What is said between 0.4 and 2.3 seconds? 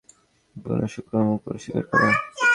বুনো শূকর-মূকর শিকার করে।